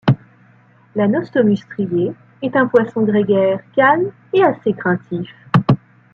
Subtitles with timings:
[0.95, 2.11] L'Anostomus strié
[2.41, 5.29] est un poisson grégaire, calme et assez craintif.